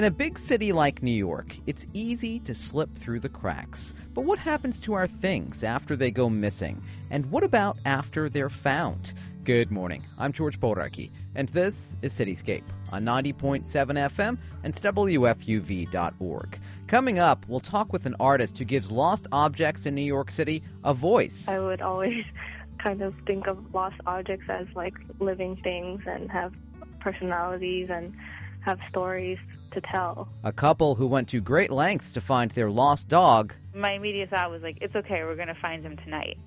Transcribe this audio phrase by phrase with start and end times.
[0.00, 3.92] In a big city like New York, it's easy to slip through the cracks.
[4.14, 6.82] But what happens to our things after they go missing?
[7.10, 9.12] And what about after they're found?
[9.44, 10.06] Good morning.
[10.16, 16.60] I'm George Bodarky, and this is Cityscape on 90.7 FM and WFUV.org.
[16.86, 20.62] Coming up, we'll talk with an artist who gives lost objects in New York City
[20.82, 21.46] a voice.
[21.46, 22.24] I would always
[22.82, 26.54] kind of think of lost objects as like living things and have
[27.00, 28.14] personalities and
[28.62, 29.36] have stories
[29.72, 30.28] to tell.
[30.44, 33.54] A couple who went to great lengths to find their lost dog.
[33.74, 36.38] My immediate thought was like, it's okay, we're going to find him tonight.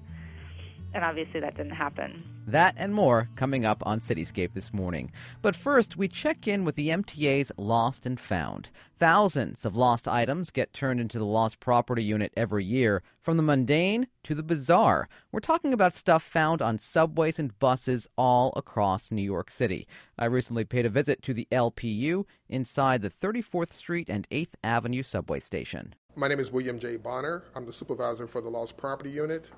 [0.94, 2.24] And obviously that didn't happen.
[2.46, 5.14] That and more coming up on Cityscape this morning.
[5.42, 8.70] But first, we check in with the MTA's Lost and Found.
[9.00, 13.44] Thousands of lost items get turned into the Lost Property Unit every year, from the
[13.44, 15.08] mundane to the bizarre.
[15.32, 19.88] We're talking about stuff found on subways and buses all across New York City.
[20.18, 25.04] I recently paid a visit to the LPU inside the 34th Street and 8th Avenue
[25.04, 25.96] subway station.
[26.16, 26.98] My name is William J.
[26.98, 27.44] Bonner.
[27.56, 29.50] I'm the supervisor for the Lost Property Unit.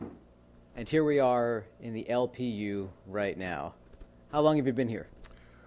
[0.78, 3.76] And here we are in the LPU right now.
[4.34, 5.08] How long have you been here?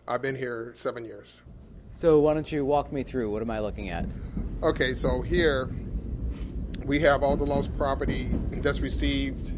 [0.06, 1.40] I've been here seven years.
[1.94, 3.32] So, why don't you walk me through?
[3.32, 4.04] What am I looking at?
[4.62, 5.70] Okay, so here
[6.84, 9.52] we have all the lost property that's received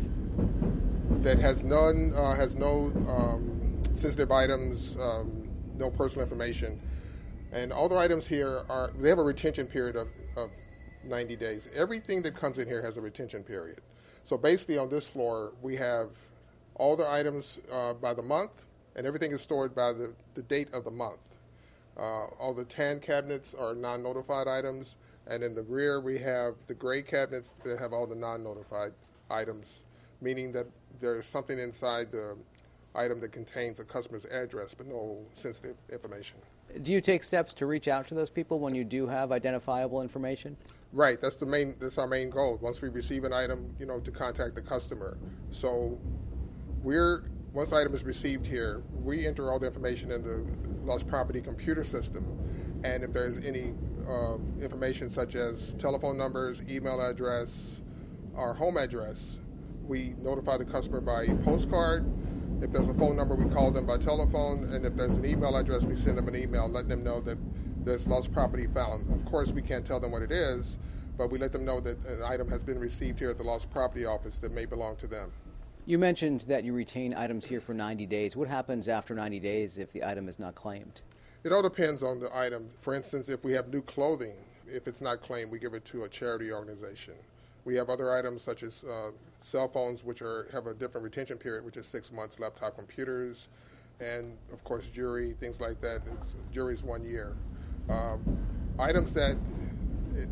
[1.25, 6.81] that has none, uh, has no um, sensitive items, um, no personal information.
[7.53, 10.07] And all the items here are, they have a retention period of,
[10.37, 10.51] of
[11.05, 11.69] 90 days.
[11.75, 13.81] Everything that comes in here has a retention period.
[14.25, 16.09] So basically, on this floor, we have
[16.75, 18.65] all the items uh, by the month,
[18.97, 21.35] and everything is stored by the, the date of the month.
[21.97, 24.97] Uh, all the tan cabinets are non notified items,
[25.27, 28.93] and in the rear, we have the gray cabinets that have all the non notified
[29.31, 29.83] items,
[30.21, 30.67] meaning that
[31.01, 32.37] there's something inside the
[32.95, 36.37] item that contains a customer's address but no sensitive information.
[36.83, 40.03] Do you take steps to reach out to those people when you do have identifiable
[40.03, 40.57] information?
[40.93, 41.77] Right, that's the main.
[41.81, 42.59] That's our main goal.
[42.61, 45.19] Once we receive an item, you know, to contact the customer.
[45.53, 46.01] So,
[46.83, 50.45] we're once the item is received here, we enter all the information in the
[50.85, 52.25] lost property computer system,
[52.85, 53.75] and if there's any
[54.09, 57.81] uh, information such as telephone numbers, email address,
[58.37, 59.39] our home address,
[59.87, 62.11] we notify the customer by postcard.
[62.63, 65.57] If there's a phone number, we call them by telephone, and if there's an email
[65.57, 67.39] address, we send them an email letting them know that
[67.85, 69.11] there's lost property found.
[69.13, 70.77] Of course, we can't tell them what it is,
[71.17, 73.71] but we let them know that an item has been received here at the lost
[73.71, 75.33] property office that may belong to them.
[75.87, 78.37] You mentioned that you retain items here for 90 days.
[78.37, 81.03] What happens after 90 days if the item is not claimed?
[81.43, 82.69] It all depends on the item.
[82.77, 84.35] For instance, if we have new clothing,
[84.67, 87.15] if it's not claimed, we give it to a charity organization.
[87.65, 91.39] We have other items such as uh, cell phones, which are have a different retention
[91.39, 92.39] period, which is six months.
[92.39, 93.49] Laptop computers,
[94.01, 96.03] and of course jewelry, things like that.
[96.21, 97.35] It's, jewelry one year.
[97.91, 98.39] Um,
[98.79, 99.37] items that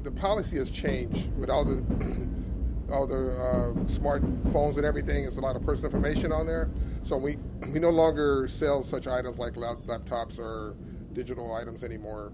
[0.02, 1.82] the policy has changed with all the
[2.92, 5.22] all the uh, smartphones and everything.
[5.22, 6.70] There's a lot of personal information on there,
[7.04, 7.36] so we
[7.72, 10.74] we no longer sell such items like laptops or
[11.12, 12.32] digital items anymore.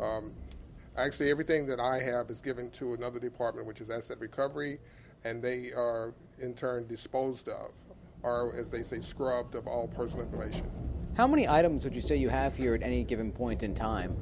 [0.00, 0.32] Um,
[0.96, 4.78] actually, everything that I have is given to another department, which is asset recovery,
[5.24, 7.70] and they are in turn disposed of,
[8.22, 10.70] or as they say, scrubbed of all personal information.
[11.16, 14.14] How many items would you say you have here at any given point in time?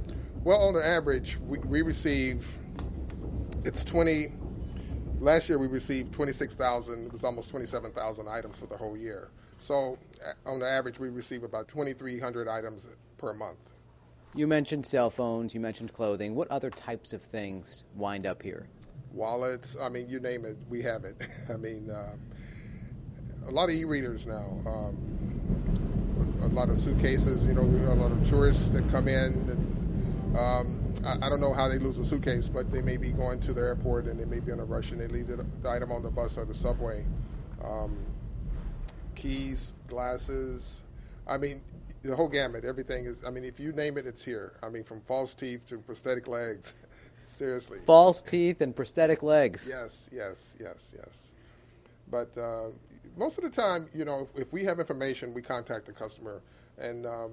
[0.45, 2.47] Well, on the average, we, we receive
[3.65, 4.31] it's 20.
[5.19, 7.07] Last year we received 26,000.
[7.07, 9.31] It was almost 27,000 items for the whole year.
[9.59, 9.97] So
[10.45, 13.73] on the average, we receive about 2,300 items per month.
[14.35, 15.55] You mentioned cell phones.
[15.55, 16.35] You mentioned clothing.
[16.35, 18.69] What other types of things wind up here?
[19.13, 19.77] Wallets.
[19.81, 21.17] I mean, you name it, we have it.
[21.49, 22.17] I mean, uh,
[23.47, 24.61] a lot of e-readers now.
[24.67, 27.43] Um, a, a, lot of suitcases.
[27.45, 29.74] You know, a lot of tourists that come in.
[30.37, 33.39] Um, I, I, don't know how they lose a suitcase, but they may be going
[33.41, 35.71] to the airport and they may be on a rush and they leave the, the
[35.71, 37.05] item on the bus or the subway.
[37.63, 38.05] Um,
[39.15, 40.83] keys, glasses.
[41.27, 41.63] I mean,
[42.03, 42.65] the whole gamut.
[42.65, 43.19] Everything is.
[43.27, 44.55] I mean, if you name it, it's here.
[44.63, 46.75] I mean, from false teeth to prosthetic legs.
[47.27, 47.79] Seriously.
[47.87, 49.67] False teeth and prosthetic legs.
[49.69, 51.33] Yes, yes, yes, yes.
[52.11, 52.67] But uh,
[53.17, 56.43] most of the time, you know, if, if, we have information, we contact the customer,
[56.79, 57.33] and um,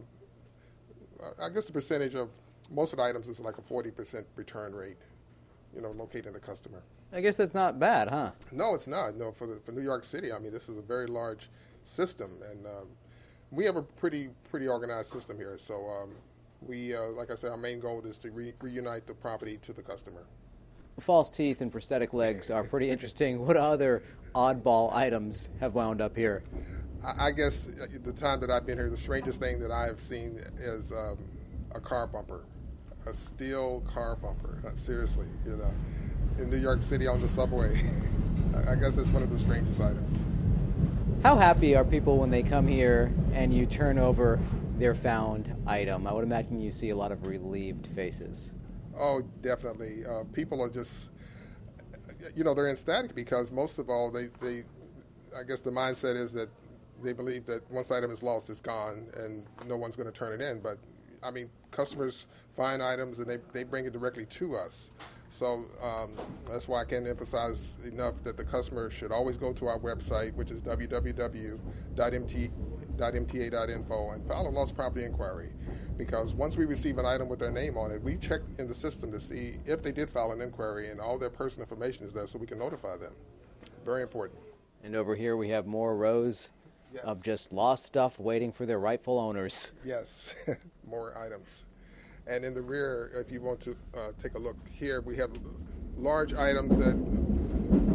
[1.42, 2.30] I guess the percentage of
[2.72, 4.98] most of the items is like a 40% return rate,
[5.76, 6.82] you know, locating the customer.
[7.14, 8.32] I guess that's not bad, huh?
[8.52, 9.16] No, it's not.
[9.16, 11.50] No, for, the, for New York City, I mean, this is a very large
[11.84, 12.88] system, and um,
[13.52, 15.58] we have a pretty pretty organized system here.
[15.58, 16.16] So um,
[16.66, 19.74] we, uh, like I said, our main goal is to re- reunite the property to
[19.74, 20.24] the customer.
[21.00, 23.46] False teeth and prosthetic legs are pretty interesting.
[23.46, 24.04] What other
[24.36, 26.44] oddball items have wound up here?
[27.04, 30.02] I, I guess uh, the time that I've been here, the strangest thing that I've
[30.02, 31.18] seen is um,
[31.76, 32.44] a car bumper
[33.08, 34.62] a steel car bumper.
[34.66, 35.72] Uh, seriously, you know,
[36.38, 37.84] in New York City on the subway.
[38.68, 40.20] I guess it's one of the strangest items.
[41.24, 44.40] How happy are people when they come here and you turn over
[44.78, 46.08] their found item?
[46.08, 48.52] I would imagine you see a lot of relieved faces.
[48.98, 50.04] Oh, definitely.
[50.06, 51.10] Uh, people are just,
[52.36, 54.64] you know, they're ecstatic because most of all, they, they,
[55.38, 56.50] I guess the mindset is that
[57.04, 60.18] they believe that once the item is lost, it's gone and no one's going to
[60.18, 60.60] turn it in.
[60.60, 60.78] But
[61.24, 64.92] I mean, customers find items and they, they bring it directly to us.
[65.32, 69.68] So um, that's why I can't emphasize enough that the customer should always go to
[69.68, 71.60] our website, which is www.mta.info,
[74.12, 75.54] and file a lost property inquiry.
[75.98, 78.76] Because once we receive an item with their name on it, we check in the
[78.76, 82.12] system to see if they did file an inquiry and all their personal information is
[82.12, 83.14] there so we can notify them.
[83.86, 84.42] Very important.
[84.84, 86.52] And over here we have more rows
[86.94, 87.04] yes.
[87.04, 89.72] of just lost stuff waiting for their rightful owners.
[89.86, 90.36] Yes,
[90.88, 91.66] more items.
[92.28, 95.32] And in the rear, if you want to uh, take a look here, we have
[95.98, 96.96] large items that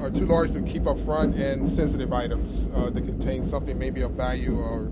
[0.02, 4.02] are too large to keep up front and sensitive items uh, that contain something maybe
[4.02, 4.90] of value or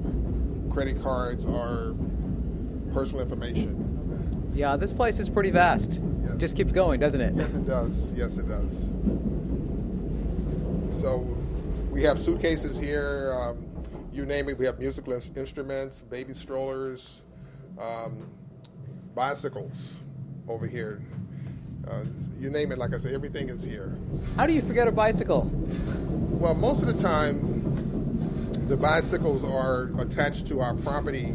[0.73, 1.95] credit cards or
[2.93, 4.53] personal information.
[4.55, 6.01] Yeah, this place is pretty vast.
[6.23, 6.33] Yes.
[6.37, 7.35] Just keeps going, doesn't it?
[7.37, 8.13] Yes, it does.
[8.13, 8.85] Yes, it does.
[11.01, 11.19] So
[11.91, 13.37] we have suitcases here.
[13.39, 13.74] Um,
[14.15, 14.57] you name it.
[14.57, 17.23] We have musical instruments, baby strollers.
[17.79, 18.31] Um,
[19.15, 19.99] bicycles
[20.49, 21.03] over here.
[21.89, 22.05] Uh,
[22.39, 23.97] you name it, like I said, everything is here.
[24.37, 25.51] How do you forget a bicycle?
[26.31, 31.35] Well, most of the time, the bicycles are attached to our property.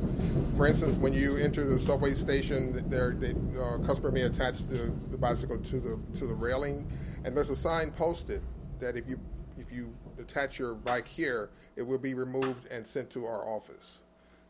[0.57, 4.91] For instance, when you enter the subway station, there, the uh, customer may attach the,
[5.11, 6.91] the bicycle to the to the railing,
[7.23, 8.41] and there's a sign posted
[8.79, 9.19] that if you
[9.69, 13.99] if you attach your bike here, it will be removed and sent to our office.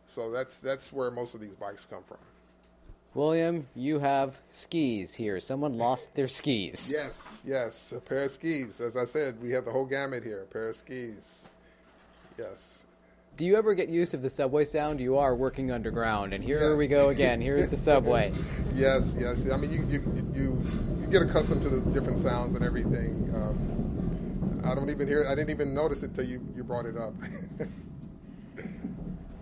[0.07, 2.17] So that's that's where most of these bikes come from.
[3.13, 5.39] William, you have skis here.
[5.39, 6.91] Someone lost their skis.
[6.93, 8.79] Yes, yes, a pair of skis.
[8.79, 10.43] As I said, we have the whole gamut here.
[10.43, 11.43] A pair of skis.
[12.37, 12.85] Yes.
[13.35, 14.99] Do you ever get used to the subway sound?
[14.99, 16.77] You are working underground, and here yes.
[16.77, 17.41] we go again.
[17.41, 18.31] Here's the subway.
[18.73, 19.49] yes, yes.
[19.51, 20.01] I mean, you, you
[20.33, 20.61] you
[21.01, 23.31] you get accustomed to the different sounds and everything.
[23.33, 23.78] Um,
[24.63, 25.23] I don't even hear.
[25.23, 25.27] it.
[25.27, 27.13] I didn't even notice it till you you brought it up.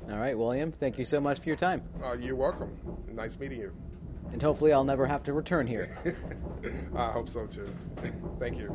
[0.10, 1.84] All right, William, thank you so much for your time.
[2.02, 2.78] Uh, you're welcome.
[3.10, 3.74] Nice meeting you.
[4.32, 5.98] And hopefully, I'll never have to return here.
[6.96, 7.74] I hope so too.
[8.40, 8.74] thank you.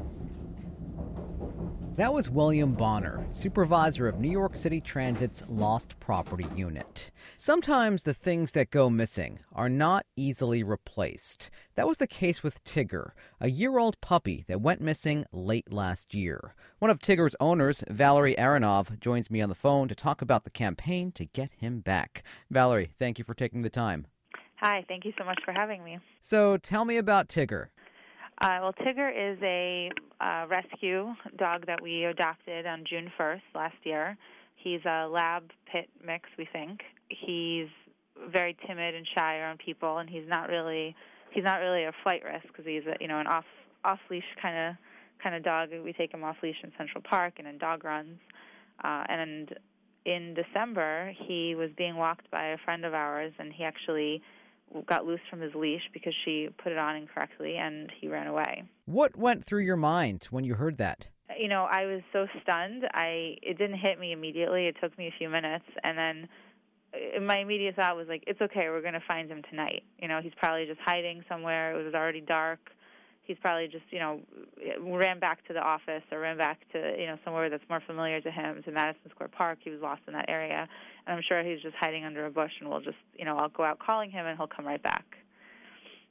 [1.96, 7.10] That was William Bonner, supervisor of New York City Transit's Lost Property Unit.
[7.36, 11.50] Sometimes the things that go missing are not easily replaced.
[11.74, 13.10] That was the case with Tigger,
[13.42, 16.54] a year old puppy that went missing late last year.
[16.78, 20.50] One of Tigger's owners, Valerie Aronov, joins me on the phone to talk about the
[20.50, 22.22] campaign to get him back.
[22.50, 24.06] Valerie, thank you for taking the time.
[24.62, 25.98] Hi, thank you so much for having me.
[26.20, 27.66] So tell me about Tigger.
[28.42, 29.88] Uh, well, Tigger is a
[30.20, 34.16] uh, rescue dog that we adopted on June 1st last year.
[34.56, 36.80] He's a lab pit mix, we think.
[37.08, 37.68] He's
[38.32, 40.96] very timid and shy around people, and he's not really
[41.30, 43.44] he's not really a flight risk because he's a, you know an off
[43.84, 44.74] off leash kind of
[45.22, 45.68] kind of dog.
[45.84, 48.18] We take him off leash in Central Park and in dog runs.
[48.82, 49.54] Uh, and
[50.04, 54.20] in December, he was being walked by a friend of ours, and he actually
[54.86, 58.64] got loose from his leash because she put it on incorrectly and he ran away.
[58.86, 61.08] What went through your mind when you heard that?
[61.38, 62.84] You know, I was so stunned.
[62.92, 64.66] I it didn't hit me immediately.
[64.66, 66.28] It took me a few minutes and then
[66.94, 69.82] uh, my immediate thought was like it's okay, we're going to find him tonight.
[69.98, 71.78] You know, he's probably just hiding somewhere.
[71.78, 72.60] It was already dark
[73.24, 74.20] he's probably just you know
[74.80, 78.20] ran back to the office or ran back to you know somewhere that's more familiar
[78.20, 79.58] to him to Madison Square Park.
[79.62, 80.68] He was lost in that area,
[81.06, 82.52] and I'm sure he's just hiding under a bush.
[82.60, 85.04] And we'll just you know I'll go out calling him, and he'll come right back.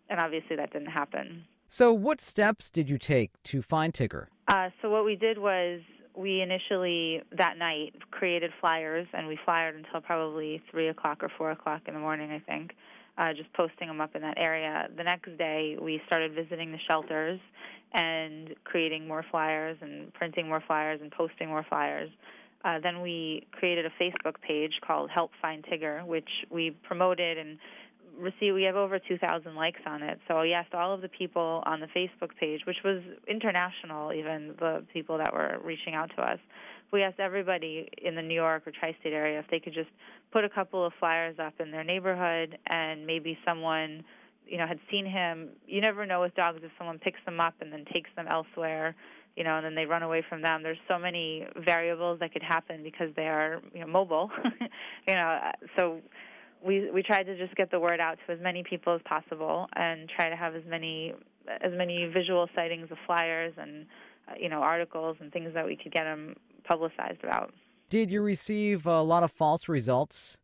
[0.10, 1.46] And obviously that didn't happen.
[1.68, 4.26] So what steps did you take to find Tigger?
[4.50, 5.80] Uh, so what we did was
[6.18, 11.52] we initially that night created flyers, and we flyered until probably three o'clock or four
[11.52, 12.74] o'clock in the morning, I think
[13.22, 14.88] uh, just posting them up in that area.
[14.98, 17.40] The next day, we started visiting the shelters
[17.94, 22.10] and creating more flyers and printing more flyers and posting more flyers.
[22.66, 27.60] Uh, then we created a Facebook page called Help Find Tigger, which we promoted and
[28.18, 28.56] received.
[28.56, 30.20] We have over 2,000 likes on it.
[30.28, 34.56] So we asked all of the people on the Facebook page, which was international, even
[34.60, 36.40] the people that were reaching out to us,
[36.92, 39.90] we asked everybody in the New York or tri state area if they could just
[40.32, 44.04] put a couple of flyers up in their neighborhood and maybe someone
[44.48, 45.50] you know had seen him.
[45.68, 48.96] You never know with dogs if someone picks them up and then takes them elsewhere
[49.36, 50.64] you know and then they run away from them.
[50.64, 54.30] There's so many variables that could happen because they are you know mobile
[55.08, 55.40] you know.
[55.78, 56.02] So
[56.66, 59.68] we we tried to just get the word out to as many people as possible
[59.76, 61.14] and try to have as many
[61.48, 63.86] as many visual sightings of flyers and
[64.28, 67.54] uh, you know articles and things that we could get them publicized about.
[67.90, 70.38] Did you receive a lot of false results?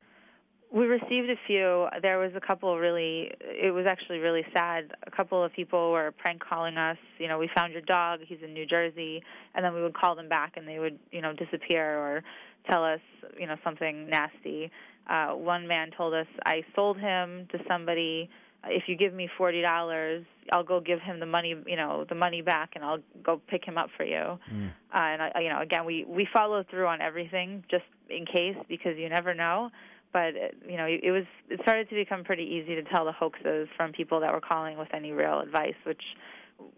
[0.70, 1.88] We received a few.
[2.02, 3.32] There was a couple really.
[3.40, 4.92] It was actually really sad.
[5.04, 6.98] A couple of people were prank calling us.
[7.20, 8.20] You know, we found your dog.
[8.28, 9.24] He's in New Jersey,
[9.56, 12.24] and then we would call them back, and they would, you know, disappear or
[12.70, 13.00] tell us,
[13.40, 14.70] you know, something nasty.
[15.10, 18.30] Uh, one man told us, "I sold him to somebody.
[18.70, 22.16] If you give me forty dollars, I'll go give him the money, you know, the
[22.16, 24.70] money back, and I'll go pick him up for you." Mm.
[24.70, 28.56] Uh, and I, you know, again, we we follow through on everything just in case
[28.68, 29.70] because you never know
[30.14, 30.34] but
[30.68, 33.92] you know it was it started to become pretty easy to tell the hoaxes from
[33.92, 36.02] people that were calling with any real advice which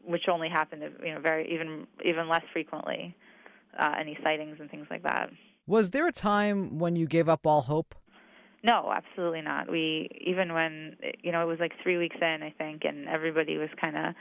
[0.04, 3.16] which only happened you know very even even less frequently
[3.80, 5.30] uh, any sightings and things like that
[5.68, 7.96] was there a time when you gave up all hope
[8.64, 9.70] no absolutely not.
[9.70, 13.58] We even when you know it was like 3 weeks in i think and everybody
[13.58, 14.16] was kind of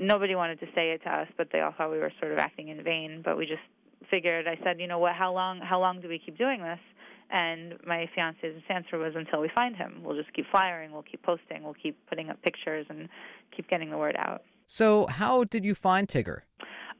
[0.00, 2.38] nobody wanted to say it to us but they all thought we were sort of
[2.38, 3.22] acting in vain.
[3.24, 3.62] But we just
[4.10, 5.14] figured i said you know what?
[5.14, 6.80] How long how long do we keep doing this?
[7.30, 11.22] And my fiance's answer was until we find him, we'll just keep firing, we'll keep
[11.22, 13.08] posting, we'll keep putting up pictures, and
[13.56, 14.42] keep getting the word out.
[14.66, 16.40] So, how did you find Tigger?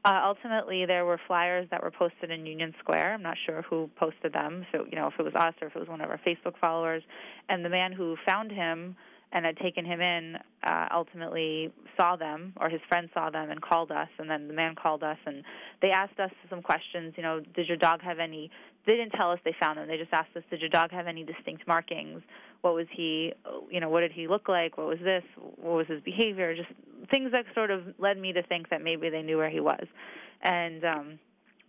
[0.05, 3.15] Uh, ultimately, there were flyers that were posted in Union Square.
[3.15, 4.63] I'm not sure who posted them.
[4.71, 6.53] So, you know, if it was us or if it was one of our Facebook
[6.61, 7.01] followers.
[7.49, 8.95] And the man who found him
[9.31, 13.61] and had taken him in uh, ultimately saw them or his friend saw them and
[13.61, 15.43] called us and then the man called us and
[15.81, 18.49] they asked us some questions you know did your dog have any
[18.85, 21.07] they didn't tell us they found them they just asked us did your dog have
[21.07, 22.21] any distinct markings
[22.61, 23.33] what was he
[23.69, 26.69] you know what did he look like what was this what was his behavior just
[27.11, 29.85] things that sort of led me to think that maybe they knew where he was
[30.41, 31.19] and um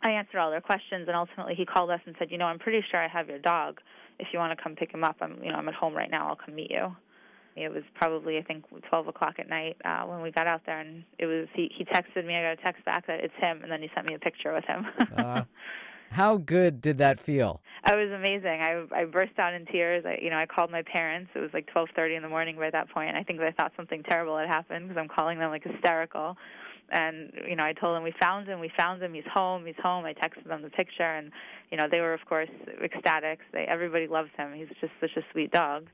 [0.03, 2.59] I answered all their questions and ultimately he called us and said, "You know, I'm
[2.59, 3.81] pretty sure I have your dog.
[4.19, 6.11] If you want to come pick him up, I'm, you know, I'm at home right
[6.11, 6.29] now.
[6.29, 6.95] I'll come meet you."
[7.57, 10.79] It was probably I think 12 o'clock at night uh, when we got out there,
[10.79, 11.71] and it was he.
[11.75, 12.37] He texted me.
[12.37, 14.53] I got a text back that it's him, and then he sent me a picture
[14.53, 14.87] with him.
[15.19, 15.43] uh,
[16.11, 17.61] how good did that feel?
[17.89, 18.61] It was amazing.
[18.61, 20.05] I I burst out in tears.
[20.07, 21.31] I you know I called my parents.
[21.35, 23.17] It was like 12:30 in the morning by that point.
[23.17, 26.37] I think I thought something terrible had happened because I'm calling them like hysterical.
[26.91, 28.61] And you know, I told them we found him.
[28.61, 29.15] We found him.
[29.15, 29.67] He's home.
[29.67, 30.05] He's home.
[30.05, 31.33] I texted them the picture, and
[31.71, 32.51] you know, they were of course
[32.83, 33.41] ecstatic.
[33.53, 34.53] They everybody loves him.
[34.55, 35.87] He's just such a sweet dog.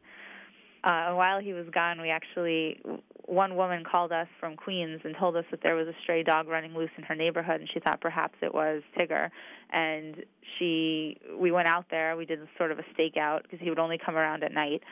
[0.84, 2.80] Uh, while he was gone, we actually
[3.26, 6.48] one woman called us from Queens and told us that there was a stray dog
[6.48, 9.30] running loose in her neighborhood, and she thought perhaps it was Tigger.
[9.70, 10.16] And
[10.58, 12.16] she, we went out there.
[12.16, 14.82] We did sort of a stakeout because he would only come around at night.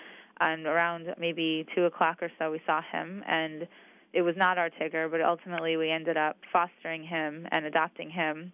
[0.40, 3.66] And around maybe two o'clock or so, we saw him, and
[4.12, 8.52] it was not our Tigger, but ultimately we ended up fostering him and adopting him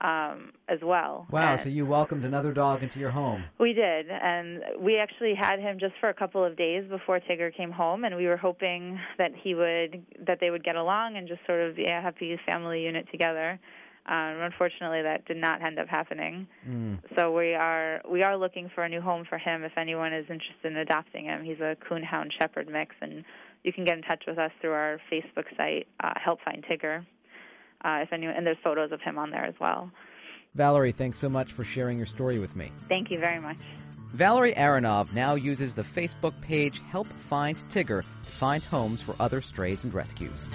[0.00, 1.26] um, as well.
[1.30, 1.52] Wow!
[1.52, 3.44] And so you welcomed another dog into your home.
[3.58, 7.54] We did, and we actually had him just for a couple of days before Tigger
[7.54, 11.26] came home, and we were hoping that he would that they would get along and
[11.26, 13.58] just sort of yeah have a family unit together.
[14.06, 16.46] Um, unfortunately, that did not end up happening.
[16.66, 17.00] Mm.
[17.16, 19.64] So we are we are looking for a new home for him.
[19.64, 23.24] If anyone is interested in adopting him, he's a coonhound shepherd mix, and
[23.64, 27.04] you can get in touch with us through our Facebook site, uh, Help Find Tigger
[27.84, 29.90] uh, if anyone, and there's photos of him on there as well.
[30.54, 32.72] Valerie, thanks so much for sharing your story with me.
[32.88, 33.58] Thank you very much.
[34.12, 39.42] Valerie Aronov now uses the Facebook page Help Find Tigger to find homes for other
[39.42, 40.54] strays and rescues.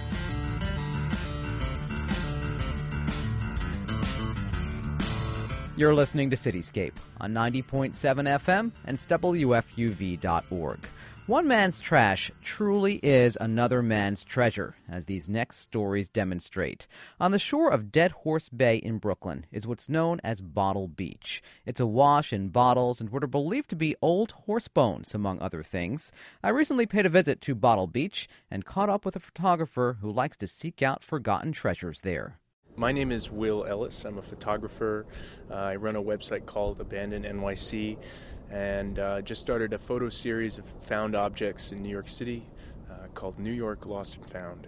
[5.76, 10.80] You're listening to Cityscape on 90.7 FM and WFUV.org.
[11.26, 16.86] One man's trash truly is another man's treasure, as these next stories demonstrate.
[17.18, 21.42] On the shore of Dead Horse Bay in Brooklyn is what's known as Bottle Beach.
[21.66, 25.64] It's awash in bottles and what are believed to be old horse bones, among other
[25.64, 26.12] things.
[26.44, 30.12] I recently paid a visit to Bottle Beach and caught up with a photographer who
[30.12, 32.38] likes to seek out forgotten treasures there.
[32.76, 34.04] My name is Will Ellis.
[34.04, 35.06] I'm a photographer.
[35.52, 37.98] Uh, I run a website called Abandoned NYC
[38.50, 42.48] and uh, just started a photo series of found objects in New York City
[42.90, 44.68] uh, called New York Lost and Found.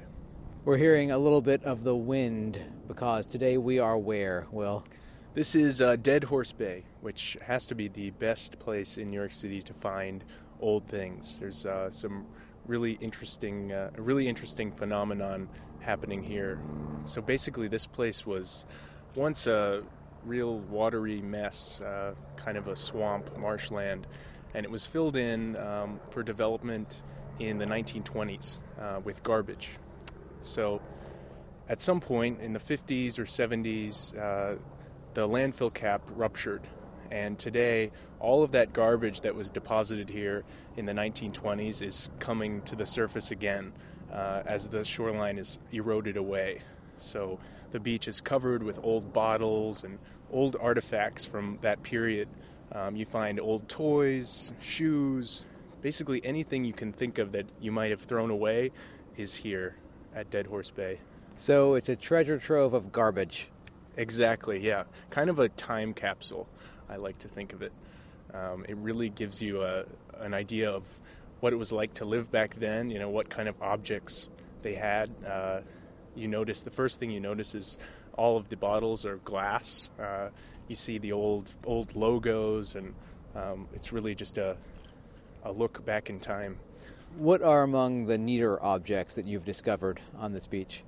[0.65, 4.83] We're hearing a little bit of the wind because today we are where, Will?
[5.33, 9.17] This is uh, Dead Horse Bay, which has to be the best place in New
[9.17, 10.23] York City to find
[10.61, 11.39] old things.
[11.39, 12.27] There's uh, some
[12.67, 15.49] really interesting, uh, really interesting phenomenon
[15.85, 16.59] happening here.
[17.05, 18.65] So basically, this place was
[19.13, 19.83] once a
[20.25, 24.07] real watery mess, uh, kind of a swamp, marshland,
[24.53, 27.03] and it was filled in um, for development
[27.39, 29.69] in the 1920s uh, with garbage.
[30.41, 30.81] So,
[31.67, 34.57] at some point in the 50s or 70s, uh,
[35.13, 36.61] the landfill cap ruptured,
[37.11, 40.43] And today, all of that garbage that was deposited here
[40.75, 43.73] in the 1920s is coming to the surface again
[44.11, 46.61] uh, as the shoreline is eroded away.
[46.97, 47.39] So
[47.71, 49.99] the beach is covered with old bottles and
[50.31, 52.27] old artifacts from that period.
[52.71, 55.45] Um, you find old toys, shoes,
[55.81, 58.71] basically anything you can think of that you might have thrown away
[59.17, 59.75] is here
[60.15, 60.99] at Dead Horse Bay.
[61.37, 63.49] So it's a treasure trove of garbage.
[63.97, 64.83] Exactly, yeah.
[65.09, 66.47] Kind of a time capsule,
[66.89, 67.71] I like to think of it.
[68.33, 69.85] Um, it really gives you a,
[70.19, 70.99] an idea of
[71.45, 74.29] what it was like to live back then, you know, what kind of objects
[74.63, 75.11] they had.
[75.23, 75.59] Uh,
[76.15, 77.77] you notice, the first thing you notice is
[78.17, 79.91] all of the bottles are glass.
[79.99, 80.29] Uh,
[80.67, 82.95] you see the old old logos, and
[83.35, 84.57] um, it's really just a,
[85.43, 86.57] a look back in time.
[87.15, 90.81] What are among the neater objects that you've discovered on this beach?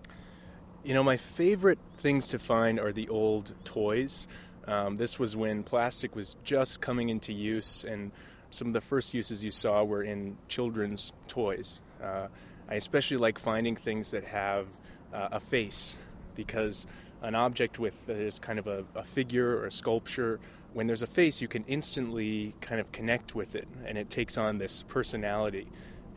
[0.83, 4.27] You know, my favorite things to find are the old toys.
[4.65, 8.11] Um, this was when plastic was just coming into use, and
[8.51, 11.81] some of the first uses you saw were in children's toys.
[12.01, 12.27] Uh,
[12.69, 14.67] I especially like finding things that have
[15.13, 15.97] uh, a face
[16.35, 16.85] because
[17.21, 20.39] an object with that is kind of a, a, figure or a sculpture,
[20.73, 24.37] when there's a face, you can instantly kind of connect with it, and it takes
[24.37, 25.67] on this personality.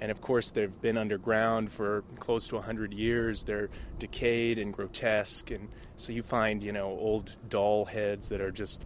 [0.00, 3.44] And of course, they've been underground for close to 100 years.
[3.44, 3.68] They're
[3.98, 5.50] decayed and grotesque.
[5.50, 8.82] And so you find, you know, old doll heads that are just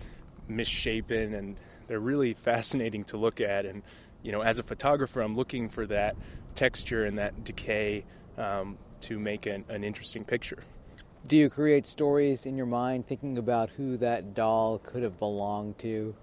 [0.48, 3.66] misshapen and they're really fascinating to look at.
[3.66, 3.82] And,
[4.22, 6.16] you know, as a photographer, I'm looking for that
[6.54, 8.04] texture and that decay
[8.38, 10.62] um, to make an, an interesting picture.
[11.26, 15.78] Do you create stories in your mind thinking about who that doll could have belonged
[15.78, 16.14] to?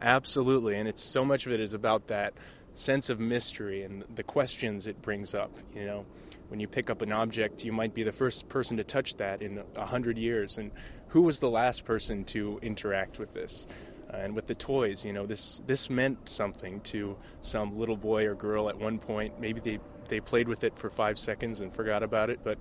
[0.00, 0.76] Absolutely.
[0.76, 2.34] And it's so much of it is about that
[2.74, 5.52] sense of mystery and the questions it brings up.
[5.74, 6.06] You know,
[6.48, 9.40] when you pick up an object, you might be the first person to touch that
[9.42, 10.72] in a hundred years, and
[11.08, 13.66] who was the last person to interact with this?
[14.12, 18.26] Uh, and with the toys, you know, this this meant something to some little boy
[18.26, 19.38] or girl at one point.
[19.40, 22.58] Maybe they they played with it for five seconds and forgot about it, but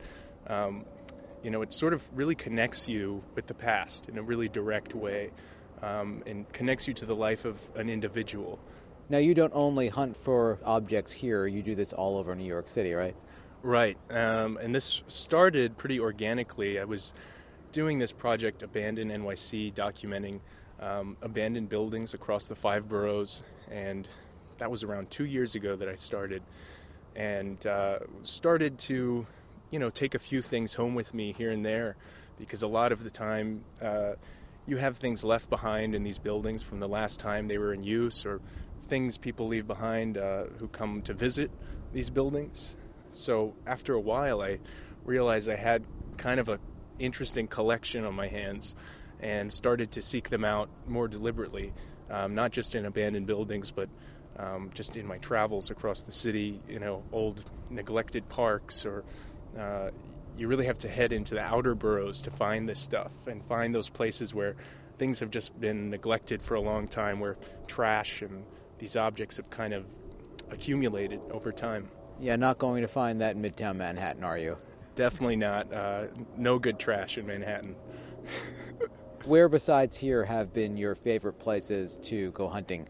[0.47, 0.85] um,
[1.43, 4.93] you know, it sort of really connects you with the past in a really direct
[4.93, 5.31] way,
[5.81, 8.59] um, and connects you to the life of an individual.
[9.09, 12.67] Now, you don't only hunt for objects here, you do this all over New York
[12.69, 13.15] City, right?
[13.63, 13.97] Right.
[14.11, 16.79] Um, and this started pretty organically.
[16.79, 17.13] I was
[17.71, 20.41] doing this project, Abandoned NYC, documenting
[20.81, 23.43] um, abandoned buildings across the five boroughs.
[23.69, 24.07] And
[24.57, 26.43] that was around two years ago that I started.
[27.15, 29.27] And uh, started to,
[29.71, 31.95] you know, take a few things home with me here and there
[32.37, 34.13] because a lot of the time uh,
[34.65, 37.83] you have things left behind in these buildings from the last time they were in
[37.83, 38.39] use or
[38.87, 41.51] things people leave behind uh, who come to visit
[41.91, 42.75] these buildings.
[43.11, 44.59] So after a while, I
[45.03, 45.83] realized I had
[46.17, 46.59] kind of a
[46.99, 48.75] interesting collection on my hands
[49.19, 51.73] and started to seek them out more deliberately,
[52.09, 53.89] um, not just in abandoned buildings, but
[54.37, 59.03] um, just in my travels across the city, you know, old neglected parks, or
[59.57, 59.89] uh,
[60.37, 63.75] you really have to head into the outer boroughs to find this stuff and find
[63.75, 64.55] those places where
[64.97, 68.45] things have just been neglected for a long time, where trash and
[68.79, 69.85] these objects have kind of
[70.51, 71.89] accumulated over time.
[72.19, 74.57] Yeah, not going to find that in Midtown Manhattan, are you?
[74.95, 75.71] Definitely not.
[75.71, 77.75] Uh, no good trash in Manhattan.
[79.29, 82.89] Where besides here have been your favorite places to go hunting?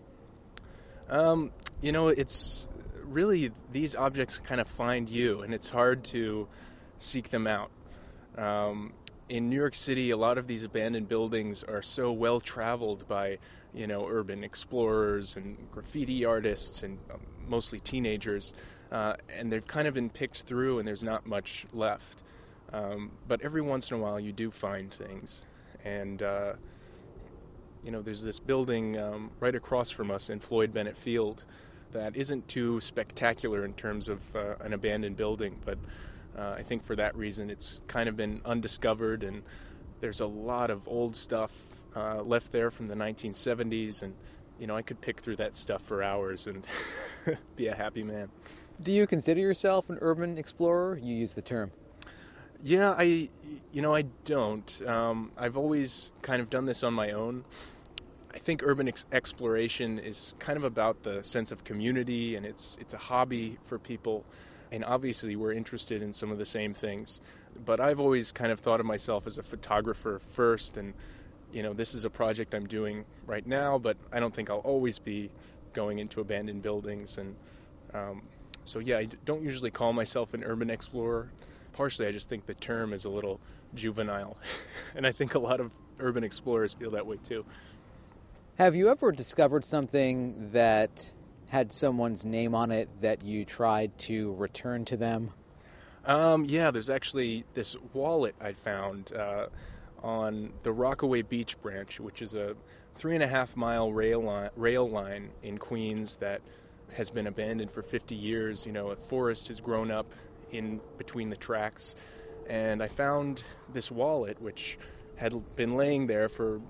[1.10, 2.70] Um, you know, it's
[3.04, 6.48] really these objects kind of find you, and it's hard to
[6.98, 7.72] seek them out.
[8.38, 8.94] Um,
[9.28, 13.40] in New York City, a lot of these abandoned buildings are so well traveled by
[13.74, 18.54] you know, urban explorers and graffiti artists and um, mostly teenagers.
[18.94, 22.24] Uh, and they've kind of been picked through, and there's not much left.
[22.72, 25.42] Um, but every once in a while, you do find things.
[25.84, 26.54] And, uh,
[27.84, 31.46] you know, there's this building um, right across from us in Floyd Bennett Field
[31.92, 35.78] that isn't too spectacular in terms of uh, an abandoned building, but
[36.38, 39.44] uh, I think for that reason it's kind of been undiscovered, and
[40.00, 41.52] there's a lot of old stuff
[41.96, 44.14] uh, left there from the 1970s, and
[44.60, 46.66] you know I could pick through that stuff for hours and
[47.56, 48.30] be a happy man.
[48.82, 50.98] Do you consider yourself an urban explorer?
[51.02, 51.72] You use the term.
[52.62, 53.30] Yeah, I,
[53.72, 54.82] you know, I don't.
[54.86, 57.46] Um, I've always kind of done this on my own.
[58.34, 62.78] I think urban ex- exploration is kind of about the sense of community, and it's
[62.82, 64.26] it's a hobby for people.
[64.72, 67.22] And obviously, we're interested in some of the same things.
[67.66, 70.94] But I've always kind of thought of myself as a photographer first, and
[71.52, 74.58] you know, this is a project I'm doing right now, but I don't think I'll
[74.60, 75.32] always be
[75.74, 77.18] going into abandoned buildings.
[77.18, 77.36] And
[77.94, 78.22] um,
[78.66, 81.32] so, yeah, I don't usually call myself an urban explorer.
[81.80, 83.40] Partially, I just think the term is a little
[83.74, 84.36] juvenile.
[84.98, 87.46] and I think a lot of urban explorers feel that way too.
[88.58, 91.14] Have you ever discovered something that
[91.48, 95.32] had someone's name on it that you tried to return to them?
[96.04, 99.46] Um, yeah, there's actually this wallet I found uh,
[100.04, 102.58] on the Rockaway Beach branch, which is a
[102.96, 106.42] three and a half mile rail line, rail line in Queens that
[106.92, 108.66] has been abandoned for 50 years.
[108.66, 110.14] You know, a forest has grown up
[110.52, 111.96] in between the tracks,
[112.48, 114.78] and I found this wallet which
[115.20, 116.62] had been laying there for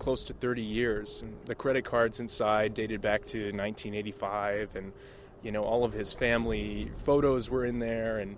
[0.00, 1.22] close to 30 years.
[1.22, 4.92] And the credit cards inside dated back to 1985, and
[5.42, 8.36] you know all of his family photos were in there, and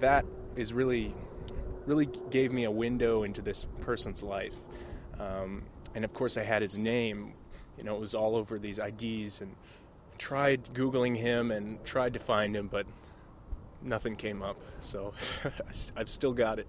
[0.00, 0.24] that
[0.56, 1.14] is really,
[1.84, 4.54] really gave me a window into this person's life.
[5.20, 7.34] Um, and of course, I had his name.
[7.76, 9.54] You know, it was all over these IDs, and
[10.16, 12.86] tried googling him and tried to find him, but
[13.86, 14.58] nothing came up.
[14.80, 15.14] So
[15.96, 16.66] I've still got it.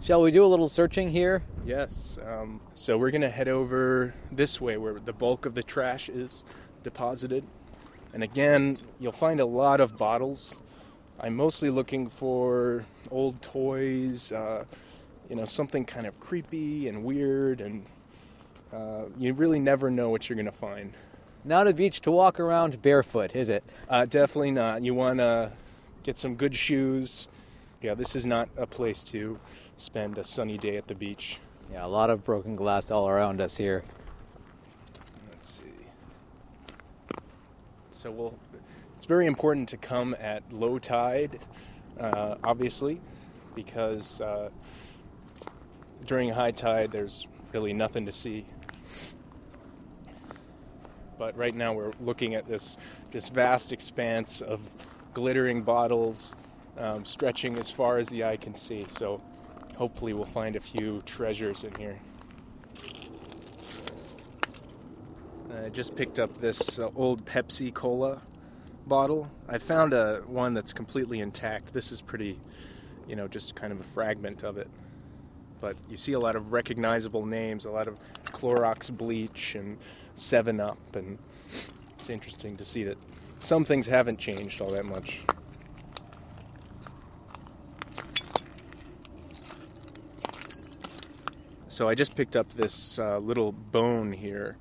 [0.00, 1.44] Shall we do a little searching here?
[1.64, 2.18] Yes.
[2.26, 6.08] Um, so we're going to head over this way where the bulk of the trash
[6.08, 6.44] is
[6.82, 7.44] deposited.
[8.12, 10.58] And again, you'll find a lot of bottles.
[11.20, 14.64] I'm mostly looking for old toys, uh,
[15.30, 17.86] you know, something kind of creepy and weird, and
[18.72, 20.94] uh, you really never know what you're going to find.
[21.44, 23.62] Not a beach to walk around barefoot, is it?
[23.88, 24.82] Uh, definitely not.
[24.82, 25.52] You want to
[26.02, 27.28] get some good shoes.
[27.80, 29.38] Yeah, this is not a place to
[29.76, 31.40] spend a sunny day at the beach.
[31.72, 33.84] Yeah, a lot of broken glass all around us here.
[35.30, 35.64] Let's see.
[37.90, 38.34] So we'll.
[38.96, 41.40] It's very important to come at low tide,
[41.98, 43.00] uh, obviously,
[43.56, 44.50] because uh,
[46.06, 48.46] during high tide there's really nothing to see.
[51.18, 52.76] But right now we're looking at this
[53.10, 54.60] this vast expanse of
[55.14, 56.34] glittering bottles
[56.78, 58.86] um, stretching as far as the eye can see.
[58.88, 59.20] So
[59.76, 61.98] hopefully we'll find a few treasures in here.
[65.64, 68.22] I just picked up this uh, old Pepsi Cola
[68.86, 69.30] bottle.
[69.48, 71.72] I found a one that's completely intact.
[71.72, 72.38] This is pretty,
[73.06, 74.68] you know, just kind of a fragment of it.
[75.60, 79.78] But you see a lot of recognizable names, a lot of Clorox bleach and
[80.16, 81.18] 7 Up and
[81.98, 82.98] it's interesting to see that
[83.42, 85.20] some things haven't changed all that much.
[91.68, 94.56] So I just picked up this uh, little bone here.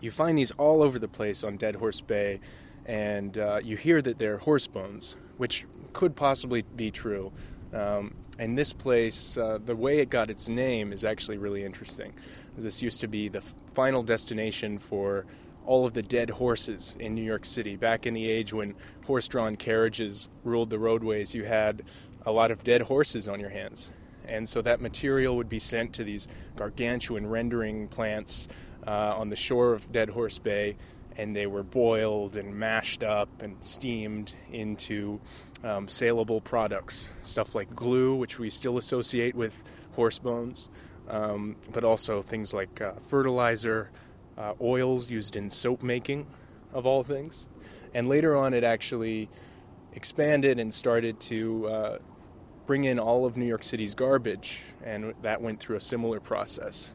[0.00, 2.40] You find these all over the place on Dead Horse Bay,
[2.84, 7.32] and uh, you hear that they're horse bones, which could possibly be true.
[7.72, 12.12] Um, and this place, uh, the way it got its name is actually really interesting.
[12.56, 13.42] This used to be the
[13.74, 15.26] final destination for
[15.66, 17.76] all of the dead horses in New York City.
[17.76, 18.74] Back in the age when
[19.06, 21.82] horse drawn carriages ruled the roadways, you had
[22.26, 23.90] a lot of dead horses on your hands.
[24.26, 28.48] And so that material would be sent to these gargantuan rendering plants
[28.86, 30.76] uh, on the shore of Dead Horse Bay,
[31.16, 35.20] and they were boiled and mashed up and steamed into
[35.62, 37.08] um, saleable products.
[37.22, 40.70] Stuff like glue, which we still associate with horse bones,
[41.08, 43.90] um, but also things like uh, fertilizer,
[44.36, 46.26] uh, oils used in soap making,
[46.72, 47.46] of all things.
[47.94, 49.30] And later on, it actually
[49.92, 51.98] expanded and started to uh,
[52.66, 56.90] bring in all of New York City's garbage, and that went through a similar process.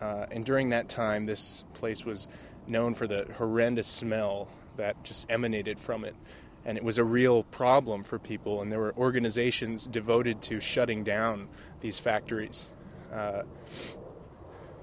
[0.00, 2.26] Uh, and during that time, this place was
[2.66, 6.16] known for the horrendous smell that just emanated from it.
[6.64, 11.04] And it was a real problem for people, and there were organizations devoted to shutting
[11.04, 11.48] down
[11.80, 12.68] these factories.
[13.12, 13.42] Uh,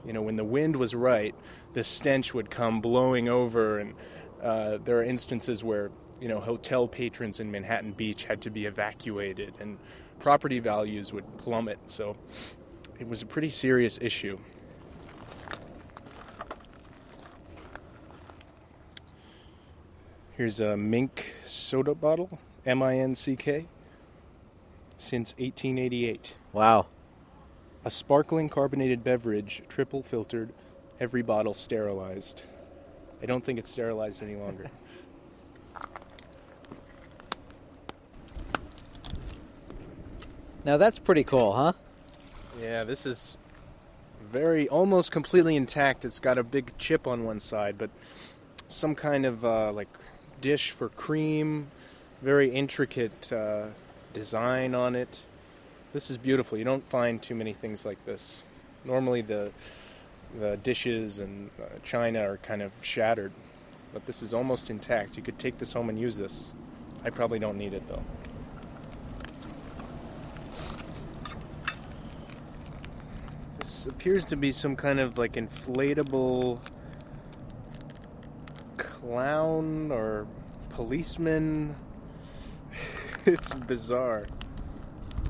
[0.05, 1.35] you know, when the wind was right,
[1.73, 3.93] the stench would come blowing over, and
[4.41, 8.65] uh, there are instances where you know hotel patrons in Manhattan Beach had to be
[8.65, 9.77] evacuated, and
[10.19, 11.79] property values would plummet.
[11.87, 12.15] So
[12.99, 14.39] it was a pretty serious issue.
[20.35, 23.67] Here's a Minck soda bottle, M I N C K,
[24.95, 26.35] since 1888.
[26.53, 26.87] Wow.
[27.85, 30.51] A sparkling carbonated beverage, triple filtered,
[30.99, 32.41] every bottle sterilized.
[33.21, 34.69] I don't think it's sterilized any longer.
[40.65, 41.73] Now that's pretty cool, huh?
[42.61, 43.37] Yeah, this is
[44.31, 46.03] very almost completely intact.
[46.03, 47.89] It's got a big chip on one side, but
[48.67, 49.87] some kind of uh, like
[50.41, 51.71] dish for cream,
[52.21, 53.67] very intricate uh,
[54.13, 55.19] design on it.
[55.91, 56.55] This is beautiful.
[56.55, 58.43] You don't find too many things like this.
[58.85, 59.51] Normally, the
[60.39, 63.31] the dishes and uh, china are kind of shattered,
[63.91, 65.17] but this is almost intact.
[65.17, 66.53] You could take this home and use this.
[67.03, 68.03] I probably don't need it though.
[73.57, 76.59] This appears to be some kind of like inflatable
[78.77, 80.27] clown or
[80.69, 81.75] policeman.
[83.25, 84.27] it's bizarre.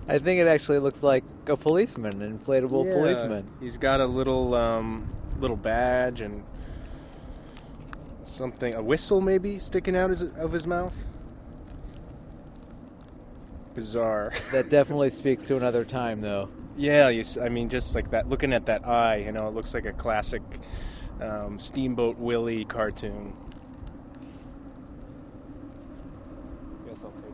[0.09, 3.47] I think it actually looks like a policeman, an inflatable Yeah, policeman.
[3.59, 6.43] He's got a little um, little badge and
[8.25, 10.95] something, a whistle maybe sticking out his, of his mouth.
[13.75, 14.33] Bizarre.
[14.51, 16.49] That definitely speaks to another time, though.
[16.75, 18.27] Yeah, you, I mean, just like that.
[18.27, 20.41] Looking at that eye, you know, it looks like a classic
[21.21, 23.33] um, Steamboat Willie cartoon.
[26.87, 27.29] Guess I'll take.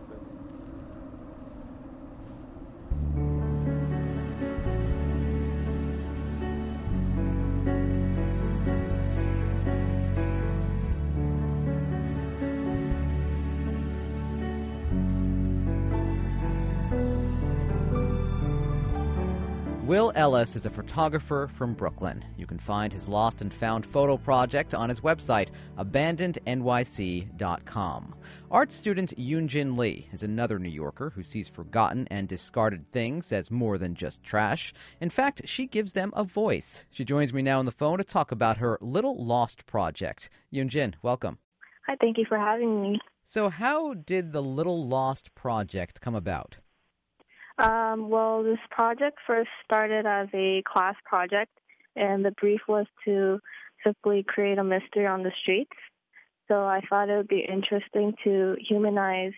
[19.95, 22.21] Will Ellis is a photographer from Brooklyn.
[22.35, 28.15] You can find his lost and found photo project on his website, abandonednyc.com.
[28.51, 33.49] Art student Yoonjin Lee is another New Yorker who sees forgotten and discarded things as
[33.49, 34.73] more than just trash.
[34.99, 36.83] In fact, she gives them a voice.
[36.91, 40.29] She joins me now on the phone to talk about her Little Lost project.
[40.53, 41.37] Yoonjin, welcome.
[41.87, 42.99] Hi, thank you for having me.
[43.23, 46.57] So, how did the Little Lost project come about?
[47.57, 51.51] Um, well, this project first started as a class project,
[51.95, 53.39] and the brief was to
[53.83, 55.71] simply create a mystery on the streets.
[56.47, 59.33] So I thought it would be interesting to humanize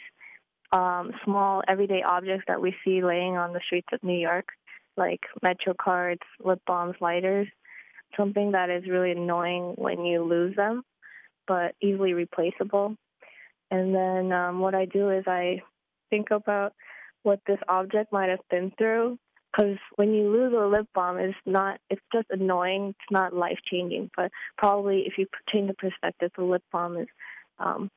[0.71, 4.47] um, small everyday objects that we see laying on the streets of New York,
[4.97, 7.47] like Metro cards, lip balms, lighters,
[8.17, 10.83] something that is really annoying when you lose them,
[11.47, 12.95] but easily replaceable.
[13.69, 15.61] And then um, what I do is I
[16.09, 16.73] think about
[17.23, 19.17] what this object might have been through.
[19.51, 22.89] Because when you lose a lip balm, it's not, it's just annoying.
[22.89, 24.11] It's not life changing.
[24.15, 27.07] But probably if you change the perspective, the lip balm is
[27.57, 27.89] um,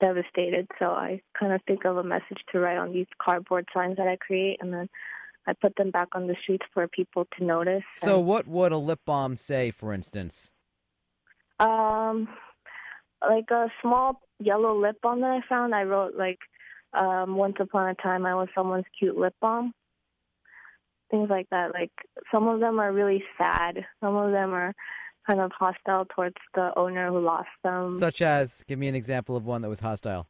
[0.00, 0.68] devastated.
[0.78, 4.08] So I kind of think of a message to write on these cardboard signs that
[4.08, 4.88] I create, and then
[5.46, 7.82] I put them back on the streets for people to notice.
[7.94, 10.50] So, And, what would a lip balm say, for instance?
[11.60, 12.28] um,
[13.20, 16.38] like a small yellow lip balm that I found, I wrote like,
[16.94, 19.72] um, once upon a time I was someone's cute lip balm.
[21.10, 21.72] Things like that.
[21.74, 21.90] Like
[22.30, 23.84] some of them are really sad.
[24.02, 24.74] Some of them are
[25.26, 27.98] kind of hostile towards the owner who lost them.
[27.98, 30.26] Such as, give me an example of one that was hostile.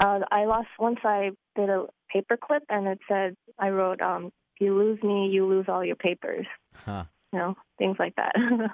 [0.00, 0.98] uh, I lost once.
[1.04, 5.46] I did a paper clip, and it said I wrote, um, "You lose me, you
[5.46, 7.04] lose all your papers." Huh.
[7.32, 8.32] You know, things like that.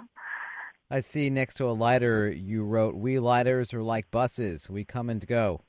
[0.91, 4.71] I see next to a lighter you wrote, We lighters are like buses.
[4.71, 5.63] We come and go.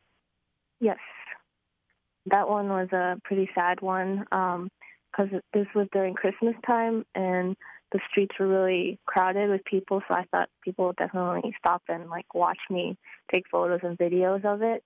[0.80, 0.98] Yes.
[2.28, 4.70] That one was a pretty sad one um,
[5.12, 7.56] because this was during Christmas time and
[7.92, 10.02] the streets were really crowded with people.
[10.08, 12.98] So I thought people would definitely stop and like watch me
[13.34, 14.84] take photos and videos of it.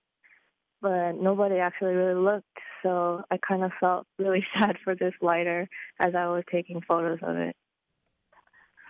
[0.82, 2.46] But nobody actually really looked.
[2.82, 7.18] So I kind of felt really sad for this lighter as I was taking photos
[7.22, 7.56] of it.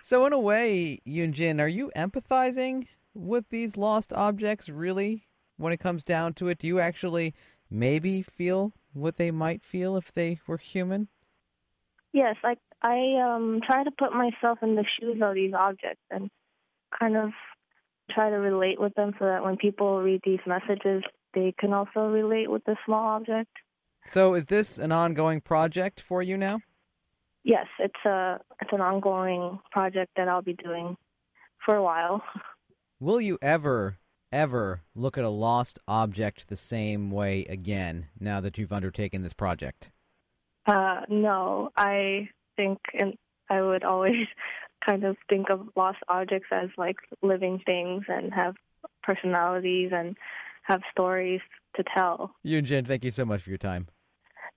[0.03, 5.27] So, in a way, Yoonjin, are you empathizing with these lost objects, really?
[5.61, 7.35] When it comes down to it, do you actually
[7.69, 11.07] maybe feel what they might feel if they were human?
[12.13, 16.31] Yes, I I um try to put myself in the shoes of these objects and
[16.99, 17.29] kind of
[18.09, 21.03] try to relate with them so that when people read these messages
[21.35, 23.51] they can also relate with the small object.
[24.07, 26.59] So, is this an ongoing project for you now?
[27.43, 30.97] Yes, it's a it's an ongoing project that I'll be doing
[31.63, 32.23] for a while.
[32.99, 33.99] Will you ever,
[34.31, 39.33] ever look at a lost object the same way again now that you've undertaken this
[39.33, 39.91] project?
[40.65, 43.15] Uh no, I think and
[43.49, 44.27] I would always
[44.85, 48.55] kind of think of lost objects as like living things and have
[49.03, 50.17] personalities and
[50.63, 51.41] have stories
[51.75, 52.35] to tell.
[52.45, 53.87] Yoonjin, thank you so much for your time.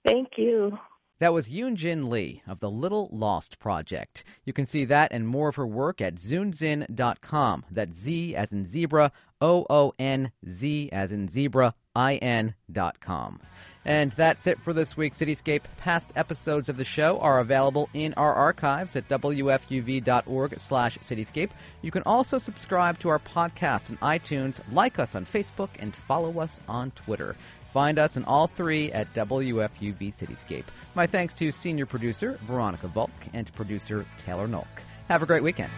[0.04, 0.78] Thank you.
[1.24, 4.24] That was Yoonjin Lee of the Little Lost Project.
[4.44, 7.64] You can see that and more of her work at zoonzin.com.
[7.70, 9.10] That's Z as in zebra,
[9.40, 13.40] O O N Z as in zebra, I N dot com.
[13.86, 15.62] And that's it for this week's Cityscape.
[15.78, 21.50] Past episodes of the show are available in our archives at wfuv.org slash cityscape.
[21.82, 26.40] You can also subscribe to our podcast on iTunes, like us on Facebook, and follow
[26.40, 27.36] us on Twitter.
[27.74, 30.66] Find us in all three at WFUV Cityscape.
[30.94, 34.68] My thanks to senior producer Veronica Volk and producer Taylor Nolk.
[35.08, 35.72] Have a great weekend.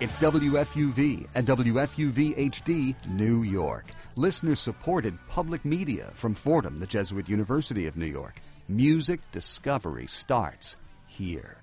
[0.00, 3.86] It's WFUV and WFUV HD, New York.
[4.16, 8.40] listener supported public media from Fordham, the Jesuit University of New York.
[8.70, 10.76] Music discovery starts
[11.06, 11.57] here.